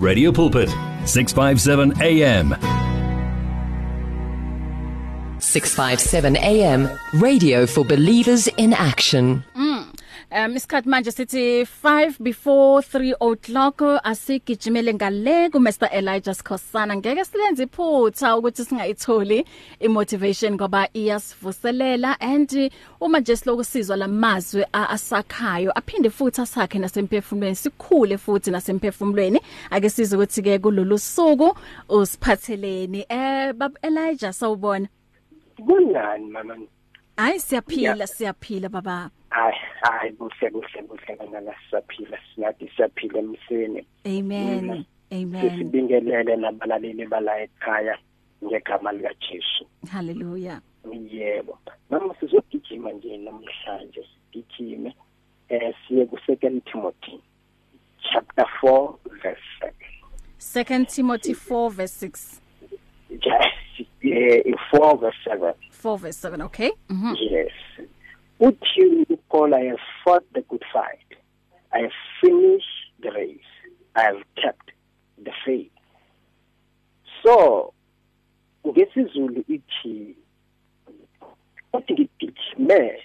[0.00, 0.70] Radio Pulpit
[1.04, 2.54] 657 AM
[5.38, 6.88] 657 AM
[7.20, 9.44] radio for believers in action.
[10.32, 17.24] Um isikhathi manje sithi 5 before 3 o'clock asigijimele ngale ku Mr Elijah Skhosana ngeke
[17.24, 19.44] silenze iphutha ukuthi singayitholi
[19.80, 28.18] imotivation ngoba iyasivuselela and uma nje siloku sizwa lamazwi asakhayo aphinde futhi asakhe nasemphefumulweni sikhule
[28.18, 29.40] futhi nasemphefumulweni.
[29.70, 31.54] Ake size ukuthi ke kulolu suku
[31.88, 34.88] usiphatheleni eh bab Elijah sawubona?
[35.66, 36.56] Kunjani mama?
[37.16, 39.10] Hayi siyaphila siyaphila baba.
[39.30, 43.86] Hayi hayi kuhle kuhle kuhle kana sisaphila singathi siyaphila emseni.
[44.06, 45.50] Amen amen.
[45.50, 47.98] sisibingelele nabalaleli bala ekhaya
[48.44, 50.60] ngegama lika Jesu hallelujah.
[51.10, 51.58] Yebo
[51.90, 54.94] mama sizogijima nje namhlanje sigijime
[55.48, 57.20] eh siye ku second Timothy
[58.12, 59.74] chapter 4 verse
[60.40, 62.40] 7 2 Timothy 4 verse 6
[63.10, 66.70] yes eh 4 verse 7 4 verse 7 okay?
[66.88, 67.49] Mhm yes.
[69.30, 70.98] uPaul I have fought the good fight.
[71.72, 72.66] I have finished
[73.02, 73.38] the race.
[73.94, 74.72] I have kept
[75.22, 75.70] the faith.
[77.22, 77.72] So
[78.66, 80.16] ngesizulu ithi
[81.72, 83.02] uthi ngigijime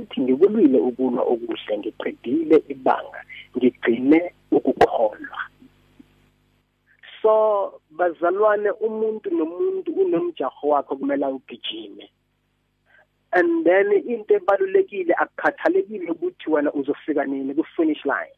[0.00, 3.24] uthi ngikulwile ukulwa okuhle ngiqedile ibanga
[3.56, 5.38] ngigcine ukukholwa.
[7.22, 12.10] So bazalwane umuntu nomuntu unomjaho wakhe kumele ugijime
[13.32, 18.34] and then into ebalulekile akukhathalekile ukuthi wena uzofika nini ku finish line.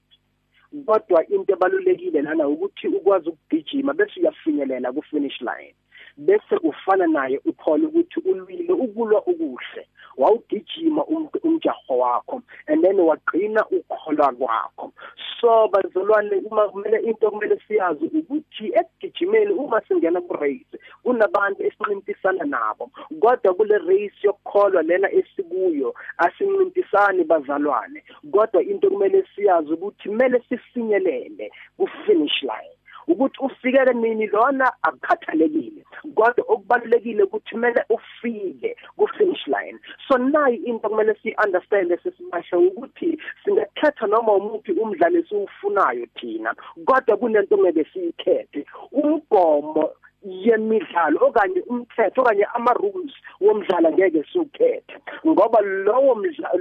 [0.87, 5.75] Kodwa into ebalulekile lana ukuthi ukwazi ukugijima bese uyafinyelela ku finish line.
[6.17, 11.05] Bese ufana naye uPaul ukuthi ulwile ukulwa ukuhle wawugijima
[11.43, 14.93] umjaho wakho and then wagcina ukholwa kwakho.
[15.41, 22.45] So bazalwane uma kumele into kumele siyazi ukuthi ekugijimeni uma singena ku race kunabantu esincintisana
[22.45, 22.91] nabo
[23.21, 28.03] kodwa kule race yokukholwa lena esikuyo asincintisani bazalwane.
[28.33, 32.75] Kodwa into kumele siyazi ukuthi kumele sifinyelele ku finish line
[33.07, 35.85] ukuthi ufikele nini lona akukhathalekile.
[36.15, 39.79] Kodwa okubalulekile ukuthi kumele ufike ku finish line.
[40.09, 46.55] So nayi into kumele si understand sesibasha ukuthi singakhetha noma umuphi umdlalo esiwufunayo thina
[46.87, 48.67] kodwa kunento ngeke siyikhethe.
[48.93, 49.91] Umgomo
[50.25, 54.97] yemidlalo okanye umthetho okanye ama rules womdlalo ngeke siukhethe
[55.27, 56.13] ngoba lowo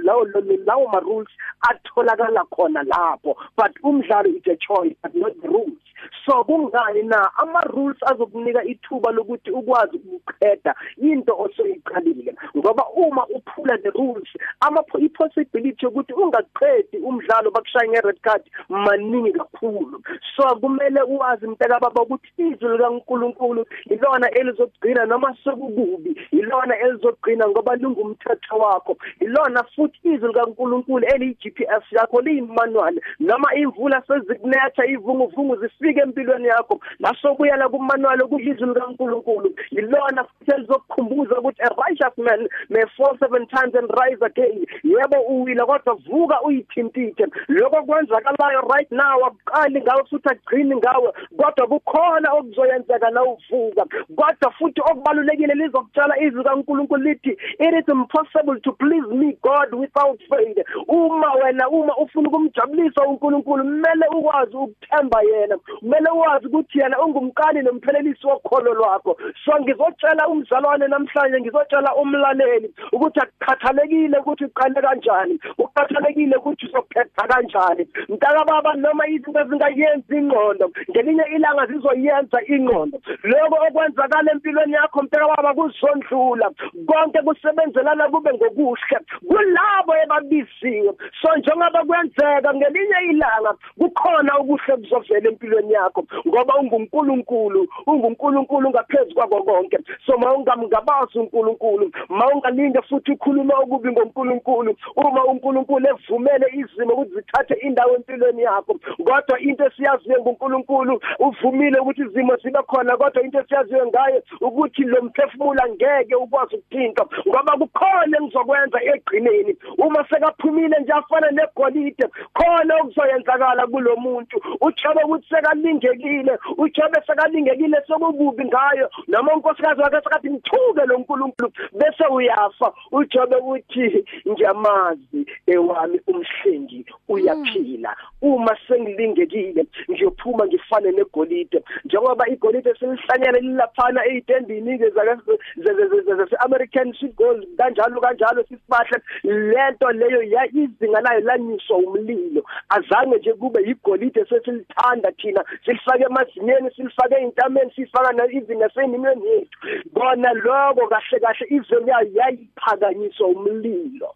[0.06, 0.24] lawo
[0.68, 1.32] lawo ma rules
[1.70, 5.83] atholakala khona lapho but umdlalo is a choice but not the rules.
[6.26, 7.30] So kungani na?
[7.36, 14.28] Ama rules azokunika ithuba lokuthi ukwazi ukuqeda into osoyiqalile ngoba uma uphula the rules
[14.60, 20.02] ama i possibility ukuthi ungaqedi umdlalo bakushaya nge red card maningi kakhulu.
[20.36, 27.76] So kumele uwazi mntaka baba ukuthi izwi likaNkuluNkulu ilona elizogcina noma sekukubi ilona elizogcina ngoba
[27.76, 36.04] lingumthetho wakho ilona futhi izwi likaNkuluNkulu eli GPS yakho liyimanual noma imvula sezikunetha ivunguvungu zifike
[36.14, 36.80] empilweni yakho.
[36.98, 43.74] Nasokuyela kumanual kuyizwi likaNkuluNkulu ilona futhi elizokukhumbuza ukuthi a righteous man may fall seven times
[43.74, 44.66] and rise again.
[44.84, 47.26] Yebo uwila kodwa vuka uyithintithe.
[47.48, 51.12] Lokho kwenzakalayo right now akuqali ngawe futhi agcini ngawe.
[51.36, 53.84] Kodwa kukhona okuzoyenzeka na uvuka.
[54.16, 60.18] Kodwa futhi okubalulekile lizokutshala izwi kaNkuluNkulu lithi it is impossible to please me God without
[60.30, 60.58] faith.
[60.88, 65.58] Uma wena uma ufuna ukumjabulisa uNkulunkulu kumele ukwazi ukuthemba yena.
[65.78, 69.16] Kumele wazi ukuthi yena ungumqali nomphelelisi wokholo lwakho.
[69.44, 77.88] So ngizotshela umzalwane namhlanje ngizotshela umlaleli ukuthi akukhathalekile ukuthi uqale kanjani ukukhathalekile ukuthi uzophetha kanjani.
[78.08, 82.98] Mntaka baba noma izinto ezingayenzi ingqondo ngelinye ilanga zizoyenza ingqondo.
[83.22, 86.50] Lokho okwenzakala empilweni yakho mntaka baba kuzondlula.
[86.86, 88.98] Konke kusebenzelana kube ngokuhle.
[89.28, 95.93] Kulabo ebabisiwe so njengoba kwenzeka ngelinye ilanga kukhona ukuhle kuzovela empilweni yakho.
[96.28, 99.78] Ngoba ungunkulunkulu ungunkulunkulu ngaphezulu kwako konke.
[100.06, 107.94] So mawungamngabazi unkulunkulu mawungalinde futhi ukhuluma okubi ngonkulunkulu uma unkulunkulu evumele izimo ukuthi zithathe indawo
[107.96, 114.22] empilweni yakho kodwa into esiyaziyo ngonkulunkulu uvumile ukuthi izimo zibe khona kodwa into esiyaziyo ngaye
[114.40, 117.06] ukuthi lo mphefumulo ngeke ukwazi ukuthinta.
[117.28, 124.36] Ngoba kukhona engizokwenza egqineni uma sekaphumile nje afana negolide khona okuzoyenzakala kulo muntu.
[124.60, 131.52] Utshaba ukuthi sekalinde sekalingekile uJobe sekalingekile sokububi ngayo noma unkosikazi wakhe sekathi mthuke lo nkulunkulu
[131.72, 132.72] bese uyafa.
[132.92, 137.96] uJobe uthi njamazi ewami umhlengi uyaphila.
[138.22, 141.62] Uma sengilingekile ngiyophuma ngifane negolide.
[141.84, 148.98] Njengoba igolide selihlanyela lilaphana ezitendini ke zase American seagold kanjalo kanjalo sisibahle.
[149.24, 152.44] Lento leyo ya izinga layo lanyiswa umlilo.
[152.68, 159.58] Azange nje kube igolide sesilithanda thina silifake emazinyeni silifake eintameni sifaka na izinga senimeni yethu.
[159.92, 161.82] Bona lokho kahle kahle izwe
[162.14, 164.14] yayiphakanyiswa umlilo.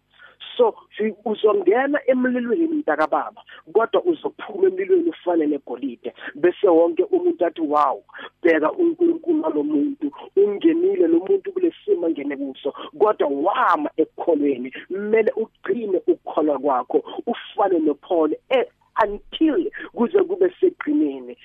[0.57, 0.75] So
[1.25, 8.03] uzongena emlilweni mntakababa kodwa uzophuma emlilweni ufane negolide bese wonke umuntu athi wow
[8.43, 12.73] bheka uNkulunkulu nalomuntu ungenile lo muntu kulesimo ngene kuso.
[12.99, 18.65] Kodwa wama ekukholweni kumele ugcine ukukholwa kwakho ufane noPaul eh,
[19.03, 21.37] until kuze kube segcineni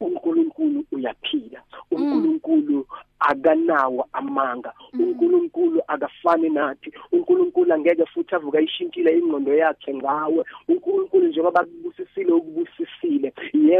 [0.00, 1.62] uNkulunkulu uyaphila.
[1.90, 2.86] uNkulunkulu
[3.20, 4.72] akanawo amanga.
[4.92, 6.92] uNkulunkulu akafani nathi.
[7.12, 10.44] uNkulunkulu angeke futhi avuka ishintshile ingqondo yakhe ngawe.
[10.68, 12.79] uNkulunkulu njengoba kubusisile ukubusisile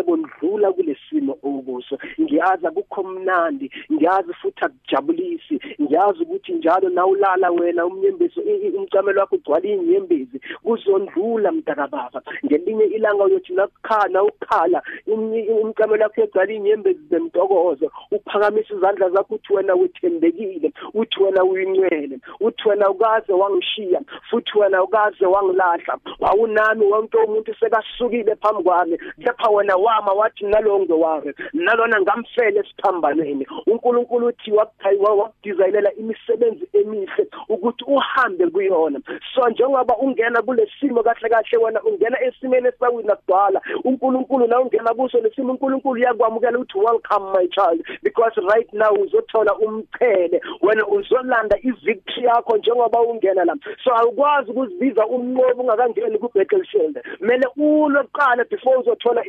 [0.01, 1.99] yebo ndlula kulesimo okuso.
[2.21, 8.41] Ngiyazi akukho mnandi ngiyazi futhi akujabulisi ngiyazi ukuthi njalo nawulala wena umnyembezi
[8.77, 12.23] umcamelo wakho ugcwala inyembezi kuzondlula mntakababa.
[12.45, 19.75] Ngelinye ilanga uyothi nakukhala ukhala umcamelo wakho ugcwala inyembezi zemtokozo uphakamisa izandla zakho uthi wena
[19.77, 24.01] uthembekile uthi wena uyingcwele uthi wena ukaze wangishiya
[24.31, 25.99] futhi wena ukaze wangilahla.
[26.21, 33.47] Awunami wonke umuntu sekasukile phambi kwami kepha wena wama wathi nalonke wami nalona ngamfele esiphambanweni.
[33.67, 39.01] uNkulunkulu uthi wakuthayiwa wakudesignela imisebenzi emihle ukuthi uhambe kuyona.
[39.35, 45.21] So njengoba ungena kulesimo kahle kahle wena ungena esimene esawina kudala uNkulunkulu na ungena kuso
[45.21, 52.27] lesimo uNkulunkulu yakwamukela uthi welcome my child because right now uzothola umchele wena uzolanda ivictory
[52.27, 53.57] yakho njengoba ungena la.
[53.85, 57.01] So awukwazi ukuzibiza umnqobo ungakangeni ku Battlefield
[57.31, 59.23] kumele ulo qala before uzothola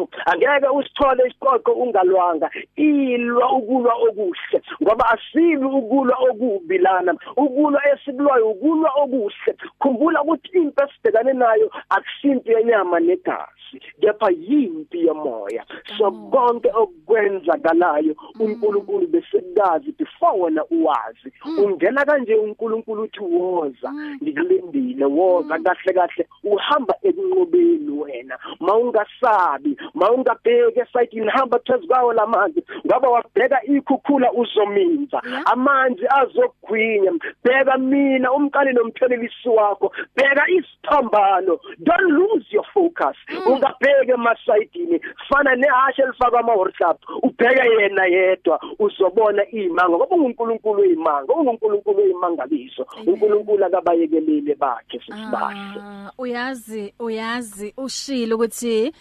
[0.00, 2.50] isiqoqo angeke usithole isiqoqo ungalwanga.
[2.76, 7.14] Ilwa ukulwa okuhle ngoba asibi ukulwa okubi lana.
[7.36, 9.54] Ukulwa esikulwayo ukulwa okuhle.
[9.80, 15.64] Khumbula ukuthi impi esibhekane nayo akusinto yenyama negazi kepha yimpi yomoya.
[15.98, 21.32] So konke okwenzakalayo uNkulunkulu besekazi before wena uwazi.
[21.58, 23.92] Ungena kanje uNkulunkulu uthi woza
[24.22, 26.26] ngikulindile woza kahle kahle.
[26.44, 29.76] Uhamba ekunqobeni wena mawungasabi.
[29.94, 35.22] Mawungabheke esayidini hamba phezukwawo lamanzi ngoba wabheka ikhukhula uzominza.
[35.44, 37.12] Amanzi azogwinya
[37.44, 39.92] bheka mina umqali nomthelelisi wakho.
[40.16, 43.16] Bheka isiphambano don't lose your focus.
[43.46, 45.00] Ungabheke emasayidini.
[45.28, 48.60] Fana nehashe elifaka ama workshop ubheke yena yedwa.
[48.78, 57.74] Uzobona imanga ngoba uNkulunkulu uyimanga uNkulunkulu uyimangaliso uNkulunkulu akabayekelele bakhe sisibahle Ah, uyazi uyazi.
[57.76, 58.92] Ushilo ukuthi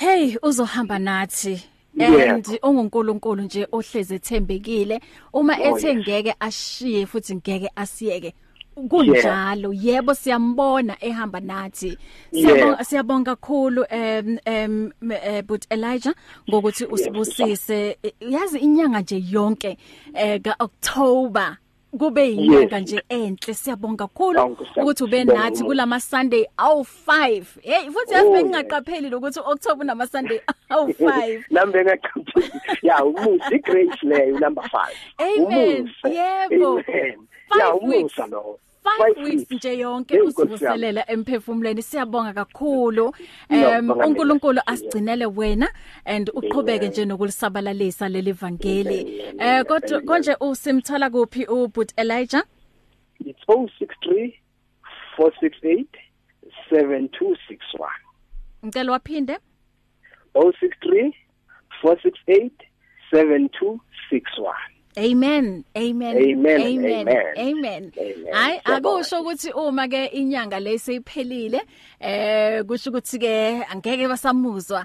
[0.00, 1.62] hey uzohamba nathi.
[2.00, 5.00] And ungunkulunkulu nje ohleze ethembekile.
[5.32, 8.34] Uma Oh, ethe ngeke ashiye futhi ngeke asiyeke
[8.88, 9.72] kunjalo.
[9.72, 11.98] Yebo siyambona ehamba nathi.
[12.32, 16.14] Siyabonga siyabonga kakhulu em em eh, but Elijah
[16.48, 19.76] ngokuthi usibusise Eh, yazi inyanga nje yonke
[20.14, 21.56] eh ka October
[21.98, 22.82] kube inyanga Yes.
[22.82, 24.82] nje enhle siyabonga kakhulu Sawonke, siyabonga.
[24.82, 28.32] ukuthi ube nathi kulama Sunday awu 5 hey futhi Oh, yazi yes.
[28.32, 32.50] bengingaqapheli ukuthi October nama Sunday awu 5 number ngachaphile
[32.82, 35.90] ya umusa igrace leyo number 5 Amen.
[36.04, 36.68] Yebo.
[36.70, 37.18] amen
[37.48, 38.14] Five ya weeks.
[38.80, 41.82] Umusa lo 5 weeks nje yonke usivuselela emphefumulweni.
[41.82, 43.14] Siyabonga kakhulu.
[43.48, 45.68] Em uNkulunkulu asigcinele wena
[46.04, 49.22] and uqhubeke nje nokulisabalalisa leli vangeli.
[49.38, 52.44] Eh kodwa konje usimthola kuphi ubut Elijah?
[53.24, 54.40] It's 063
[55.16, 55.86] 468
[56.70, 57.90] 7261
[58.64, 59.38] ngicela waphinde.
[60.34, 61.14] 063
[61.82, 62.50] 468
[63.12, 65.64] 7261 Amen.
[65.76, 66.16] Amen.
[66.16, 66.60] Amen, amen.
[66.60, 67.08] Amen.
[67.08, 67.26] amen.
[67.38, 67.92] Amen.
[68.32, 69.00] hayi Siyabonga.
[69.00, 71.60] akusho ukuthi uma ke inyanga leseyiphelile
[72.00, 74.84] eh kusho ukuthi ke angeke basamuzwa.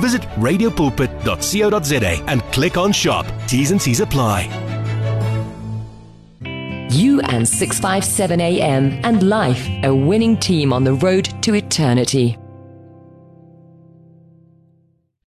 [0.00, 3.26] Visit radiopulpit.co.za and click on shop.
[3.46, 4.48] T's and C's apply.
[6.90, 12.38] You and 657 AM and life, a winning team on the road to eternity.